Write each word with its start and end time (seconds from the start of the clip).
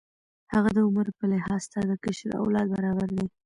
هغه 0.53 0.69
د 0.75 0.77
عمر 0.87 1.07
په 1.17 1.23
لحاظ 1.31 1.59
ستا 1.67 1.81
د 1.89 1.91
کشر 2.03 2.29
اولاد 2.41 2.67
برابر 2.75 3.09
دی. 3.17 3.25